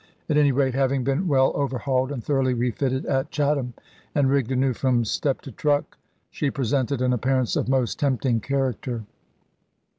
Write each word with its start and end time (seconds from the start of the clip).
At 0.27 0.35
any 0.35 0.51
rate, 0.51 0.73
having 0.73 1.03
been 1.03 1.27
well 1.27 1.51
overhauled, 1.53 2.11
and 2.11 2.23
thoroughly 2.23 2.55
refitted 2.55 3.05
at 3.05 3.29
Chatham, 3.29 3.75
and 4.15 4.31
rigged 4.31 4.51
anew 4.51 4.73
from 4.73 5.05
step 5.05 5.41
to 5.41 5.51
truck, 5.51 5.95
she 6.31 6.49
presented 6.49 7.03
an 7.03 7.13
appearance 7.13 7.55
of 7.55 7.69
most 7.69 7.99
tempting 7.99 8.39
character. 8.39 9.03